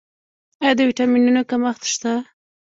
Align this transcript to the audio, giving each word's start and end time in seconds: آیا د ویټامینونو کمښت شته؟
آیا 0.61 0.73
د 0.77 0.79
ویټامینونو 0.87 1.41
کمښت 1.49 1.83
شته؟ 1.93 2.13